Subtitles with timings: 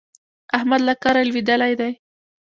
[0.57, 1.91] احمد له کاره لوېدلی دی.